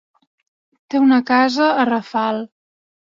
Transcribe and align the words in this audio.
Té 0.93 1.01
una 1.03 1.21
casa 1.27 1.67
a 1.83 1.89
Rafal. 1.91 2.43